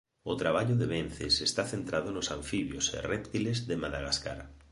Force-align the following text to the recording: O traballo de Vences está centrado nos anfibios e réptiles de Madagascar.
O 0.31 0.33
traballo 0.41 0.75
de 0.77 0.87
Vences 0.95 1.33
está 1.49 1.63
centrado 1.73 2.09
nos 2.13 2.27
anfibios 2.37 2.85
e 2.97 2.99
réptiles 3.13 3.57
de 3.69 3.75
Madagascar. 3.83 4.39